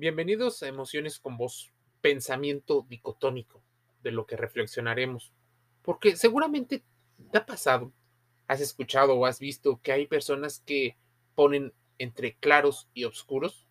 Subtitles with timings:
[0.00, 3.64] Bienvenidos a Emociones con Voz, pensamiento dicotómico
[4.04, 5.32] de lo que reflexionaremos.
[5.82, 6.84] Porque seguramente
[7.32, 7.92] te ha pasado,
[8.46, 10.96] has escuchado o has visto que hay personas que
[11.34, 13.66] ponen entre claros y oscuros,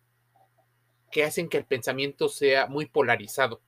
[1.10, 3.62] que hacen que el pensamiento sea muy polarizado.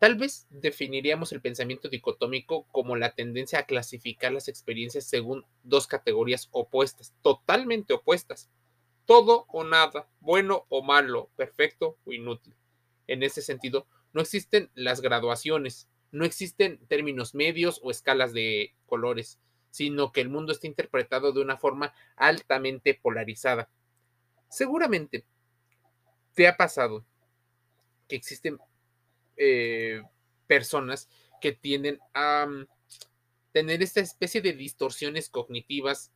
[0.00, 5.86] Tal vez definiríamos el pensamiento dicotómico como la tendencia a clasificar las experiencias según dos
[5.86, 8.50] categorías opuestas, totalmente opuestas
[9.08, 12.54] todo o nada, bueno o malo, perfecto o inútil.
[13.06, 19.38] En ese sentido, no existen las graduaciones, no existen términos medios o escalas de colores,
[19.70, 23.70] sino que el mundo está interpretado de una forma altamente polarizada.
[24.50, 25.24] Seguramente
[26.34, 27.02] te ha pasado
[28.08, 28.58] que existen
[29.38, 30.02] eh,
[30.46, 31.08] personas
[31.40, 32.66] que tienden a mm,
[33.52, 36.12] tener esta especie de distorsiones cognitivas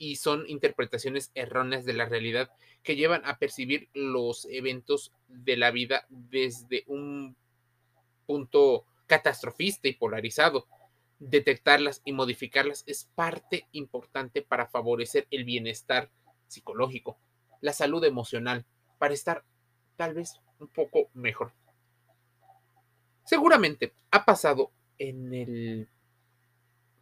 [0.00, 2.50] y son interpretaciones erróneas de la realidad
[2.82, 7.36] que llevan a percibir los eventos de la vida desde un
[8.26, 10.66] punto catastrofista y polarizado.
[11.18, 16.08] Detectarlas y modificarlas es parte importante para favorecer el bienestar
[16.48, 17.18] psicológico,
[17.60, 18.64] la salud emocional,
[18.98, 19.44] para estar
[19.96, 21.52] tal vez un poco mejor.
[23.24, 25.88] Seguramente ha pasado en el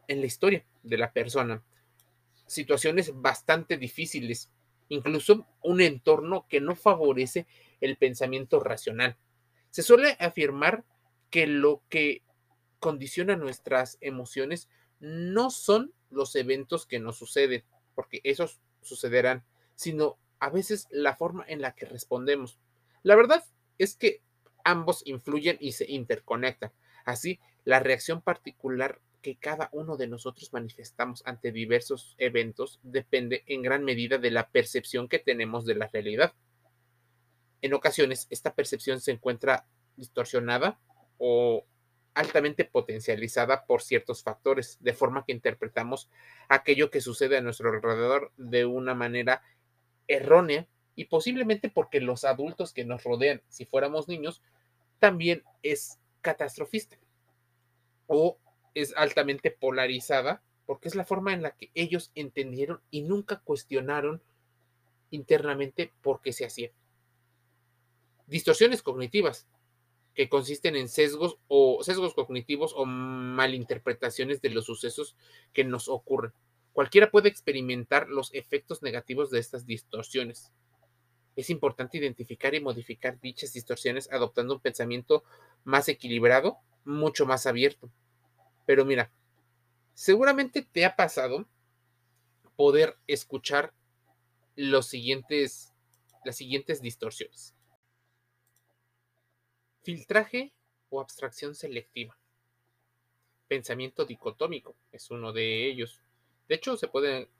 [0.08, 1.62] en la historia de la persona
[2.48, 4.50] situaciones bastante difíciles,
[4.88, 7.46] incluso un entorno que no favorece
[7.80, 9.16] el pensamiento racional.
[9.70, 10.84] Se suele afirmar
[11.30, 12.22] que lo que
[12.80, 20.50] condiciona nuestras emociones no son los eventos que nos suceden, porque esos sucederán, sino a
[20.50, 22.58] veces la forma en la que respondemos.
[23.02, 23.44] La verdad
[23.76, 24.22] es que
[24.64, 26.72] ambos influyen y se interconectan.
[27.04, 33.60] Así, la reacción particular que cada uno de nosotros manifestamos ante diversos eventos depende en
[33.60, 36.32] gran medida de la percepción que tenemos de la realidad.
[37.60, 40.80] En ocasiones, esta percepción se encuentra distorsionada
[41.18, 41.66] o
[42.14, 46.08] altamente potencializada por ciertos factores, de forma que interpretamos
[46.48, 49.42] aquello que sucede a nuestro alrededor de una manera
[50.06, 54.40] errónea y posiblemente porque los adultos que nos rodean, si fuéramos niños,
[54.98, 56.96] también es catastrofista
[58.06, 58.38] o
[58.80, 64.22] es altamente polarizada porque es la forma en la que ellos entendieron y nunca cuestionaron
[65.10, 66.70] internamente por qué se hacía.
[68.26, 69.48] Distorsiones cognitivas,
[70.18, 75.14] que consisten en sesgos o sesgos cognitivos o malinterpretaciones de los sucesos
[75.52, 76.32] que nos ocurren.
[76.72, 80.50] Cualquiera puede experimentar los efectos negativos de estas distorsiones.
[81.36, 85.22] Es importante identificar y modificar dichas distorsiones adoptando un pensamiento
[85.62, 87.88] más equilibrado, mucho más abierto.
[88.68, 89.10] Pero mira,
[89.94, 91.48] seguramente te ha pasado
[92.54, 93.72] poder escuchar
[94.56, 95.72] los siguientes,
[96.22, 97.54] las siguientes distorsiones.
[99.80, 100.52] Filtraje
[100.90, 102.18] o abstracción selectiva.
[103.46, 106.02] Pensamiento dicotómico es uno de ellos.
[106.46, 107.30] De hecho, se puede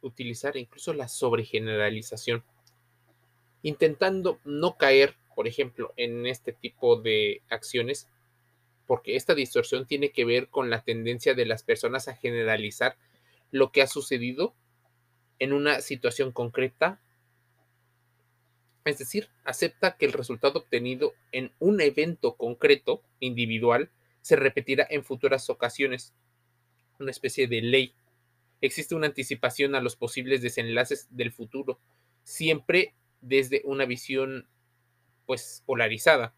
[0.00, 2.42] utilizar incluso la sobregeneralización,
[3.60, 8.08] intentando no caer, por ejemplo, en este tipo de acciones
[8.92, 12.98] porque esta distorsión tiene que ver con la tendencia de las personas a generalizar
[13.50, 14.54] lo que ha sucedido
[15.38, 17.00] en una situación concreta,
[18.84, 23.88] es decir, acepta que el resultado obtenido en un evento concreto, individual,
[24.20, 26.12] se repetirá en futuras ocasiones,
[27.00, 27.94] una especie de ley.
[28.60, 31.78] Existe una anticipación a los posibles desenlaces del futuro,
[32.24, 32.92] siempre
[33.22, 34.46] desde una visión
[35.24, 36.34] pues polarizada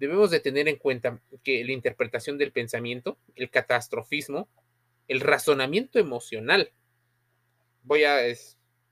[0.00, 4.48] debemos de tener en cuenta que la interpretación del pensamiento, el catastrofismo,
[5.08, 6.72] el razonamiento emocional,
[7.82, 8.18] voy a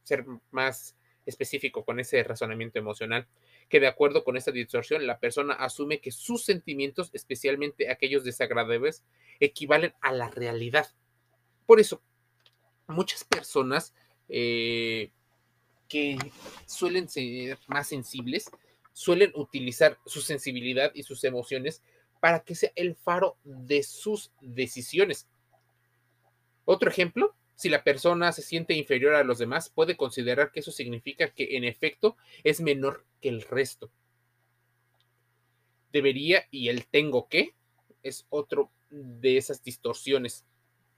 [0.04, 3.26] ser más específico con ese razonamiento emocional,
[3.70, 9.02] que de acuerdo con esta distorsión, la persona asume que sus sentimientos, especialmente aquellos desagradables,
[9.40, 10.88] equivalen a la realidad.
[11.64, 12.02] Por eso,
[12.86, 13.94] muchas personas
[14.28, 15.10] eh,
[15.88, 16.18] que
[16.66, 18.50] suelen ser más sensibles,
[18.98, 21.84] suelen utilizar su sensibilidad y sus emociones
[22.18, 25.28] para que sea el faro de sus decisiones.
[26.64, 30.72] Otro ejemplo, si la persona se siente inferior a los demás, puede considerar que eso
[30.72, 33.88] significa que en efecto es menor que el resto.
[35.92, 37.54] Debería y el tengo que
[38.02, 40.44] es otro de esas distorsiones.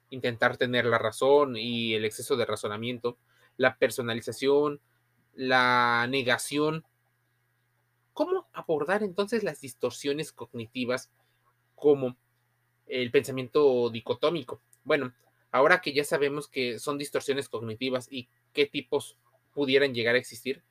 [0.08, 3.19] Intentar tener la razón y el exceso de razonamiento,
[3.58, 4.81] la personalización,
[5.35, 6.87] la negación
[8.12, 11.11] ¿Cómo abordar entonces las distorsiones cognitivas
[11.75, 12.17] como
[12.87, 14.61] el pensamiento dicotómico?
[14.85, 15.15] Bueno,
[15.51, 19.17] ahora que ya sabemos que son distorsiones cognitivas y qué tipos
[19.53, 20.62] pudieran llegar a existir,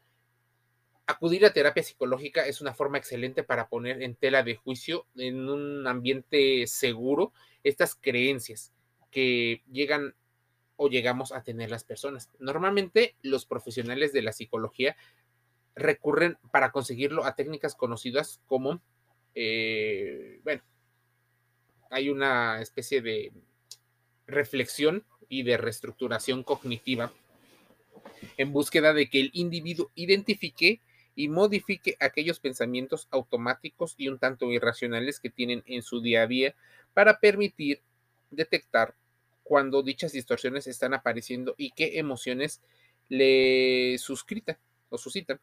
[1.10, 5.50] Acudir a terapia psicológica es una forma excelente para poner en tela de juicio en
[5.50, 7.34] un ambiente seguro
[7.64, 8.74] estas creencias
[9.10, 10.14] que llegan
[10.76, 12.30] o llegamos a tener las personas.
[12.38, 14.96] Normalmente los profesionales de la psicología
[15.80, 18.82] recurren para conseguirlo a técnicas conocidas como,
[19.36, 20.62] eh, bueno,
[21.90, 23.32] hay una especie de
[24.28, 27.12] reflexión y de reestructuración cognitiva
[28.38, 30.82] en búsqueda de que el individuo identifique
[31.16, 36.28] y modifique aquellos pensamientos automáticos y un tanto irracionales que tienen en su día a
[36.28, 36.56] día
[36.94, 37.82] para permitir
[38.32, 38.96] detectar
[39.44, 42.62] cuando dichas distorsiones están apareciendo y qué emociones
[43.10, 44.58] le suscritan
[44.90, 45.40] o suscitan.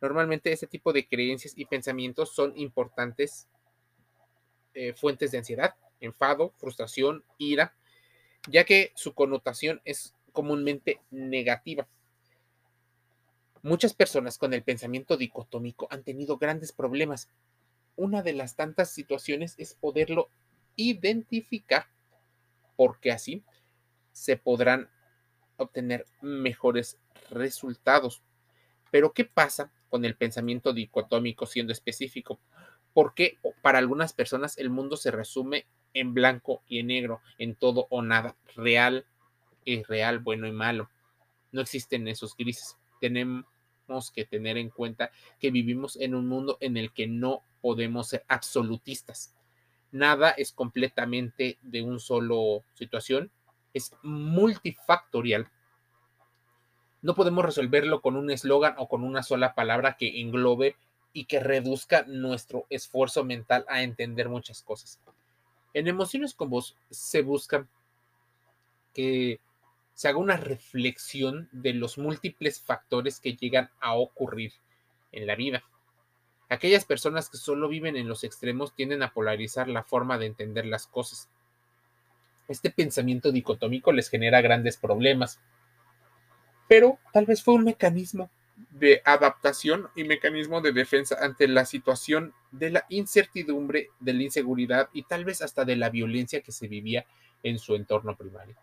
[0.00, 3.48] Normalmente este tipo de creencias y pensamientos son importantes
[4.74, 7.74] eh, fuentes de ansiedad, enfado, frustración, ira,
[8.48, 11.88] ya que su connotación es comúnmente negativa.
[13.62, 17.28] Muchas personas con el pensamiento dicotómico han tenido grandes problemas.
[17.96, 20.28] Una de las tantas situaciones es poderlo
[20.76, 21.86] identificar,
[22.76, 23.42] porque así
[24.12, 24.90] se podrán
[25.56, 26.98] obtener mejores
[27.30, 28.22] resultados.
[28.90, 32.38] Pero ¿qué pasa con el pensamiento dicotómico siendo específico?
[32.92, 35.64] Porque para algunas personas el mundo se resume
[35.94, 39.06] en blanco y en negro, en todo o nada, real
[39.64, 40.90] y real, bueno y malo.
[41.50, 42.76] No existen esos grises.
[43.00, 43.46] Tenemos
[44.14, 45.10] que tener en cuenta
[45.40, 49.34] que vivimos en un mundo en el que no podemos ser absolutistas.
[49.92, 53.30] Nada es completamente de un solo situación,
[53.72, 55.50] es multifactorial.
[57.06, 60.74] No podemos resolverlo con un eslogan o con una sola palabra que englobe
[61.12, 64.98] y que reduzca nuestro esfuerzo mental a entender muchas cosas.
[65.72, 67.68] En emociones con vos se busca
[68.92, 69.38] que
[69.94, 74.54] se haga una reflexión de los múltiples factores que llegan a ocurrir
[75.12, 75.62] en la vida.
[76.48, 80.66] Aquellas personas que solo viven en los extremos tienden a polarizar la forma de entender
[80.66, 81.28] las cosas.
[82.48, 85.40] Este pensamiento dicotómico les genera grandes problemas,
[86.68, 88.30] pero tal vez fue un mecanismo
[88.70, 94.88] de adaptación y mecanismo de defensa ante la situación de la incertidumbre, de la inseguridad
[94.92, 97.04] y tal vez hasta de la violencia que se vivía
[97.42, 98.56] en su entorno primario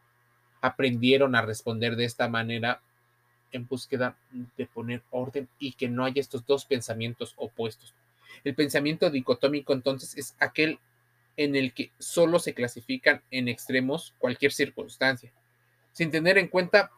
[0.64, 2.82] aprendieron a responder de esta manera
[3.52, 7.94] en búsqueda de poner orden y que no haya estos dos pensamientos opuestos.
[8.46, 10.80] El pensamiento dicotómico entonces es aquel
[11.36, 15.34] en el que solo se clasifican en extremos cualquier circunstancia,
[15.92, 16.92] sin tener en cuenta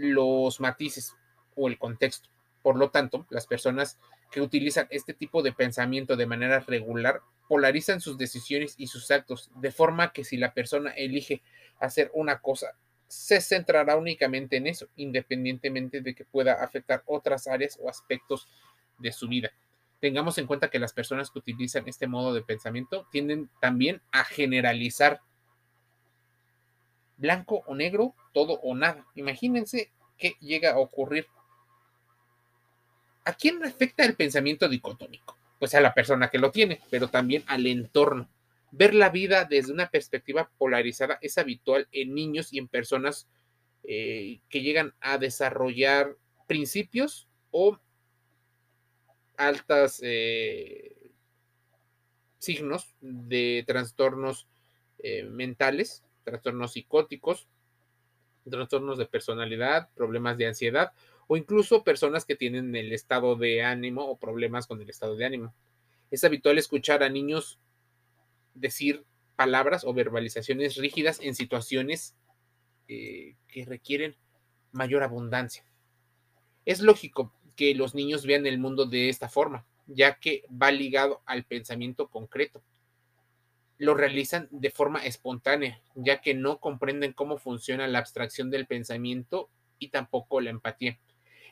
[0.00, 1.14] los matices
[1.54, 2.28] o el contexto.
[2.62, 3.98] Por lo tanto, las personas
[4.30, 9.50] que utilizan este tipo de pensamiento de manera regular polarizan sus decisiones y sus actos,
[9.56, 11.42] de forma que si la persona elige
[11.78, 12.76] hacer una cosa
[13.10, 18.46] se centrará únicamente en eso, independientemente de que pueda afectar otras áreas o aspectos
[18.98, 19.50] de su vida.
[19.98, 24.22] Tengamos en cuenta que las personas que utilizan este modo de pensamiento tienden también a
[24.22, 25.22] generalizar
[27.20, 29.06] blanco o negro, todo o nada.
[29.14, 31.26] Imagínense qué llega a ocurrir.
[33.24, 35.36] ¿A quién afecta el pensamiento dicotómico?
[35.58, 38.28] Pues a la persona que lo tiene, pero también al entorno.
[38.72, 43.28] Ver la vida desde una perspectiva polarizada es habitual en niños y en personas
[43.84, 46.16] eh, que llegan a desarrollar
[46.46, 47.78] principios o
[49.36, 51.12] altas eh,
[52.38, 54.46] signos de trastornos
[54.98, 57.48] eh, mentales, trastornos psicóticos,
[58.48, 60.92] trastornos de personalidad, problemas de ansiedad
[61.26, 65.26] o incluso personas que tienen el estado de ánimo o problemas con el estado de
[65.26, 65.54] ánimo.
[66.10, 67.58] Es habitual escuchar a niños
[68.54, 69.04] decir
[69.36, 72.14] palabras o verbalizaciones rígidas en situaciones
[72.88, 74.16] eh, que requieren
[74.72, 75.64] mayor abundancia.
[76.64, 81.22] Es lógico que los niños vean el mundo de esta forma, ya que va ligado
[81.26, 82.62] al pensamiento concreto.
[83.80, 89.48] Lo realizan de forma espontánea, ya que no comprenden cómo funciona la abstracción del pensamiento
[89.78, 90.98] y tampoco la empatía.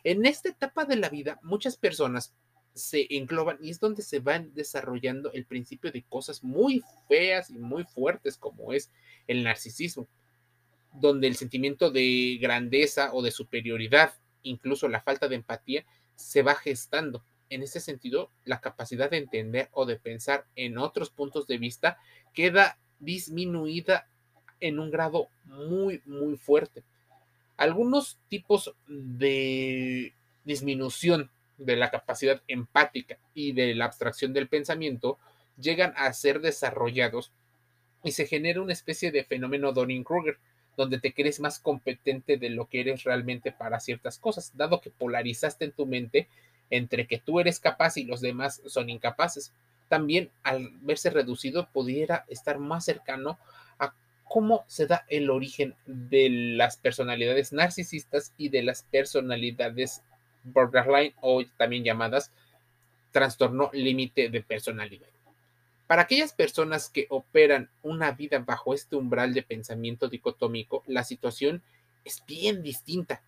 [0.05, 2.35] En esta etapa de la vida, muchas personas
[2.75, 7.59] se engloban y es donde se van desarrollando el principio de cosas muy feas y
[7.59, 8.93] muy fuertes como es
[9.27, 10.07] el narcisismo,
[10.93, 16.55] donde el sentimiento de grandeza o de superioridad, incluso la falta de empatía, se va
[16.55, 17.25] gestando.
[17.51, 21.99] En ese sentido, la capacidad de entender o de pensar en otros puntos de vista
[22.35, 24.07] queda disminuida
[24.61, 26.83] en un grado muy, muy fuerte.
[27.57, 30.13] Algunos tipos de
[30.45, 35.19] disminución de la capacidad empática y de la abstracción del pensamiento
[35.61, 37.33] llegan a ser desarrollados
[38.05, 40.39] y se genera una especie de fenómeno Donning-Kruger,
[40.77, 44.91] donde te crees más competente de lo que eres realmente para ciertas cosas, dado que
[44.91, 46.29] polarizaste en tu mente
[46.71, 49.53] entre que tú eres capaz y los demás son incapaces.
[49.89, 53.39] También al verse reducido pudiera estar más cercano
[53.79, 53.95] a
[54.25, 60.03] cómo se da el origen de las personalidades narcisistas y de las personalidades
[60.45, 62.31] borderline o también llamadas
[63.11, 65.09] trastorno límite de personalidad.
[65.87, 71.63] Para aquellas personas que operan una vida bajo este umbral de pensamiento dicotómico, la situación
[72.05, 73.23] es bien distinta,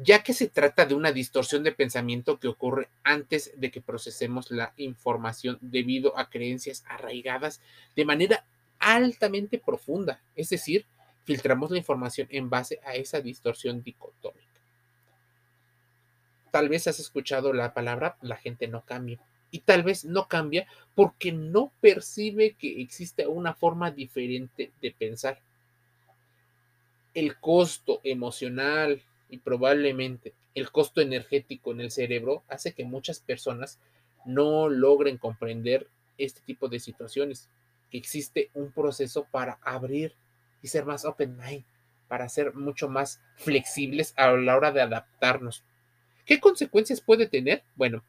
[0.00, 4.50] ya que se trata de una distorsión de pensamiento que ocurre antes de que procesemos
[4.52, 7.60] la información debido a creencias arraigadas
[7.96, 8.44] de manera
[8.78, 10.86] altamente profunda, es decir,
[11.24, 14.46] filtramos la información en base a esa distorsión dicotómica.
[16.52, 19.18] Tal vez has escuchado la palabra la gente no cambia
[19.50, 25.40] y tal vez no cambia porque no percibe que existe una forma diferente de pensar.
[27.14, 33.78] El costo emocional y probablemente el costo energético en el cerebro hace que muchas personas
[34.24, 37.48] no logren comprender este tipo de situaciones,
[37.90, 40.14] que existe un proceso para abrir
[40.62, 41.64] y ser más open mind,
[42.08, 45.62] para ser mucho más flexibles a la hora de adaptarnos.
[46.26, 47.62] ¿Qué consecuencias puede tener?
[47.76, 48.02] Bueno,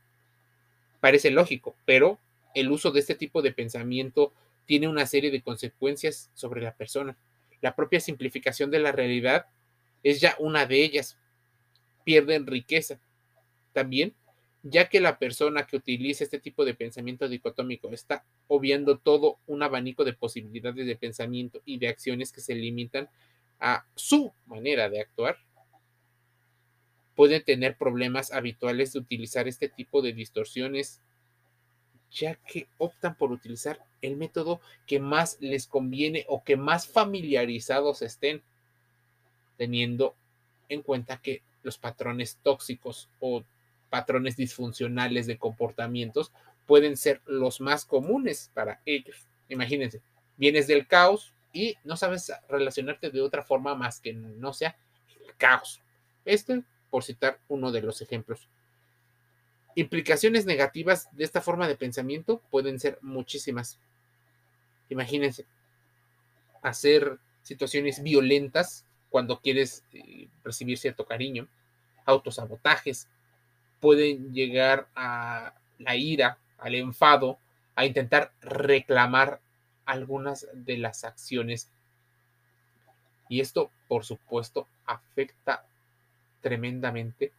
[1.00, 2.20] Parece lógico, pero
[2.54, 4.34] el uso de este tipo de pensamiento
[4.66, 7.16] tiene una serie de consecuencias sobre la persona.
[7.62, 9.48] La propia simplificación de la realidad
[10.04, 11.18] es ya una de ellas.
[12.04, 13.00] Pierden riqueza.
[13.74, 14.16] También,
[14.64, 19.64] ya que la persona que utiliza este tipo de pensamiento dicotómico está obviando todo un
[19.64, 23.10] abanico de posibilidades de pensamiento y de acciones que se limitan
[23.60, 25.38] a su manera de actuar,
[27.16, 31.02] pueden tener problemas habituales de utilizar este tipo de distorsiones,
[32.12, 38.02] ya que optan por utilizar el método que más les conviene o que más familiarizados
[38.02, 38.42] estén,
[39.60, 40.16] teniendo
[40.70, 43.44] en cuenta que los patrones tóxicos o
[43.90, 46.32] patrones disfuncionales de comportamientos
[46.66, 49.28] pueden ser los más comunes para ellos.
[49.50, 50.02] Imagínense,
[50.38, 54.78] vienes del caos y no sabes relacionarte de otra forma más que no sea
[55.26, 55.82] el caos.
[56.24, 58.48] Este por citar uno de los ejemplos.
[59.76, 63.78] Implicaciones negativas de esta forma de pensamiento pueden ser muchísimas.
[64.90, 65.46] Imagínense,
[66.62, 71.48] hacer situaciones violentas cuando quieres eh, recibir cierto cariño,
[72.06, 73.08] autosabotajes,
[73.80, 77.38] pueden llegar a la ira, al enfado,
[77.76, 79.40] a intentar reclamar
[79.86, 81.70] algunas de las acciones.
[83.30, 85.66] Y esto, por supuesto, afecta
[86.42, 87.32] tremendamente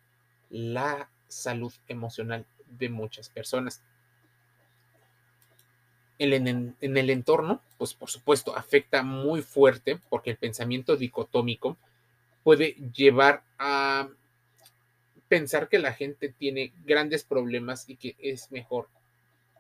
[0.49, 3.83] la salud emocional de muchas personas.
[6.23, 11.79] En, el entorno, pues por supuesto, afecta muy fuerte porque el pensamiento dicotómico
[12.45, 14.07] puede llevar a
[15.29, 18.89] pensar que la gente tiene grandes problemas y que es mejor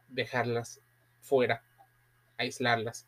[0.09, 0.81] dejarlas
[1.23, 1.63] fuera,
[2.37, 3.07] aislarlas.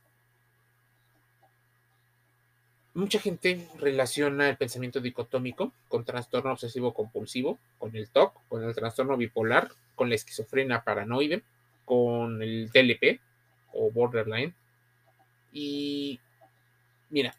[2.94, 8.75] Mucha gente relaciona el pensamiento dicotómico con trastorno obsesivo compulsivo, con el TOC, con el
[8.75, 11.42] trastorno bipolar, con la esquizofrenia paranoide,
[11.85, 13.21] con el TLP
[13.73, 14.55] o borderline.
[15.52, 16.21] Y
[17.11, 17.35] mira,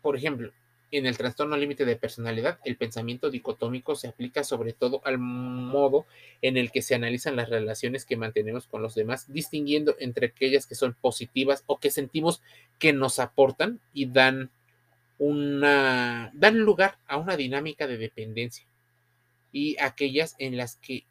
[0.00, 0.52] por ejemplo,
[0.92, 6.06] en el trastorno límite de personalidad, el pensamiento dicotómico se aplica sobre todo al modo
[6.42, 10.66] en el que se analizan las relaciones que mantenemos con los demás, distinguiendo entre aquellas
[10.66, 12.42] que son positivas o que sentimos
[12.78, 14.50] que nos aportan y dan
[15.18, 18.66] una, dan lugar a una dinámica de dependencia
[19.50, 21.04] y aquellas en las que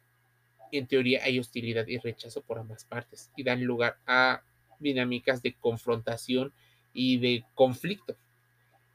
[0.70, 4.42] en teoría hay hostilidad y rechazo por ambas partes y dan lugar a
[4.82, 6.52] dinámicas de confrontación
[6.92, 8.16] y de conflicto.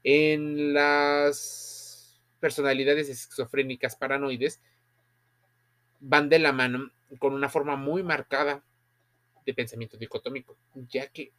[0.04, 4.62] En las personalidades esquizofrénicas paranoides
[6.00, 8.64] van de la mano con una forma muy marcada
[9.46, 10.58] de pensamiento dicotómico,
[10.90, 11.32] ya que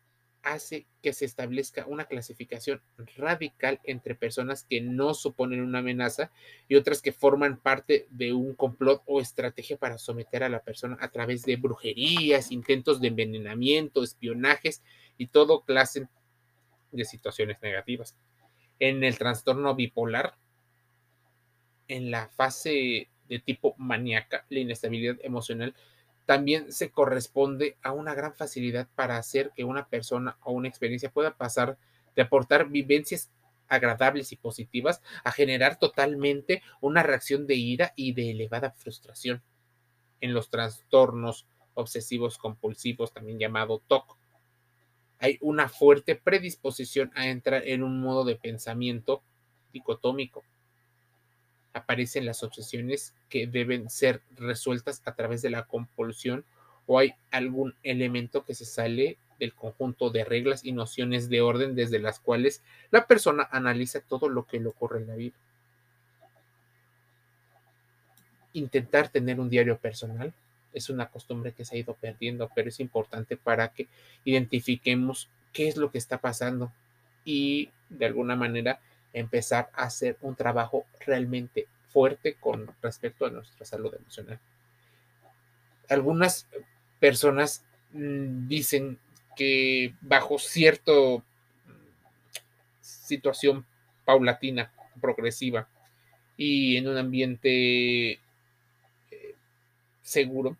[0.52, 2.80] hace que se establezca una clasificación
[3.16, 6.30] radical entre personas que no suponen una amenaza
[6.68, 10.96] y otras que forman parte de un complot o estrategia para someter a la persona
[11.00, 14.82] a través de brujerías, intentos de envenenamiento, espionajes
[15.16, 16.08] y todo clase
[16.92, 18.16] de situaciones negativas.
[18.78, 20.34] En el trastorno bipolar,
[21.88, 25.74] en la fase de tipo maníaca, la inestabilidad emocional
[26.28, 31.10] también se corresponde a una gran facilidad para hacer que una persona o una experiencia
[31.10, 31.78] pueda pasar
[32.14, 33.30] de aportar vivencias
[33.66, 39.42] agradables y positivas a generar totalmente una reacción de ira y de elevada frustración.
[40.20, 44.18] En los trastornos obsesivos compulsivos, también llamado TOC,
[45.20, 49.22] hay una fuerte predisposición a entrar en un modo de pensamiento
[49.72, 50.44] dicotómico.
[51.72, 56.44] Aparecen las obsesiones que deben ser resueltas a través de la compulsión
[56.86, 61.74] o hay algún elemento que se sale del conjunto de reglas y nociones de orden
[61.74, 65.36] desde las cuales la persona analiza todo lo que le ocurre en la vida.
[68.52, 70.32] Intentar tener un diario personal
[70.72, 73.86] es una costumbre que se ha ido perdiendo, pero es importante para que
[74.24, 76.72] identifiquemos qué es lo que está pasando
[77.24, 78.80] y de alguna manera
[79.12, 84.38] empezar a hacer un trabajo realmente fuerte con respecto a nuestra salud emocional.
[85.88, 86.46] Algunas
[87.00, 88.98] personas mm, dicen
[89.34, 90.92] que bajo cierta
[92.82, 93.64] situación
[94.04, 95.66] paulatina, progresiva
[96.36, 98.20] y en un ambiente eh,
[100.02, 100.56] seguro,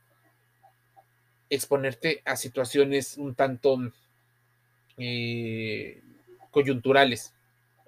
[1.50, 3.78] exponerte a situaciones un tanto
[4.97, 6.00] eh,
[6.50, 7.35] coyunturales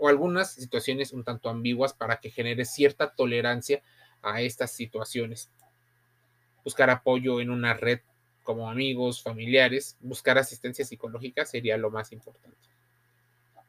[0.01, 3.83] o algunas situaciones un tanto ambiguas para que genere cierta tolerancia
[4.23, 5.51] a estas situaciones.
[6.65, 8.01] Buscar apoyo en una red
[8.43, 12.57] como amigos, familiares, buscar asistencia psicológica sería lo más importante.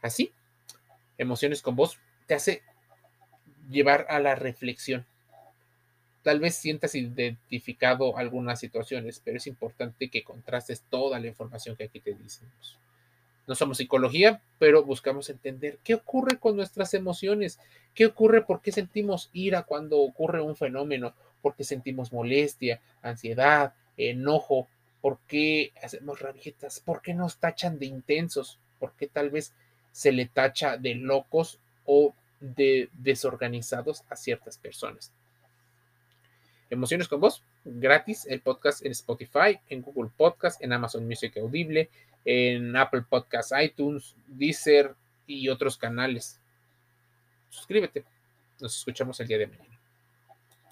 [0.02, 0.32] Así,
[1.18, 2.64] emociones con vos te hace
[3.70, 5.06] llevar a la reflexión.
[6.24, 11.84] Tal vez sientas identificado algunas situaciones, pero es importante que contrastes toda la información que
[11.84, 12.80] aquí te decimos.
[13.52, 17.60] No somos psicología, pero buscamos entender qué ocurre con nuestras emociones,
[17.94, 23.74] qué ocurre, por qué sentimos ira cuando ocurre un fenómeno, por qué sentimos molestia, ansiedad,
[23.98, 24.70] enojo,
[25.02, 29.52] por qué hacemos rabietas, por qué nos tachan de intensos, por qué tal vez
[29.92, 35.12] se le tacha de locos o de desorganizados a ciertas personas.
[36.70, 41.90] Emociones con vos, gratis, el podcast en Spotify, en Google Podcast, en Amazon Music Audible,
[42.26, 44.96] en Apple Podcasts, iTunes, Deezer
[45.28, 46.40] y otros canales.
[47.50, 48.04] Suscríbete.
[48.60, 49.71] Nos escuchamos el día de mañana.